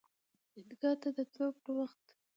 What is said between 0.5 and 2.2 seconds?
عیدګاه ته د تللو پر وخت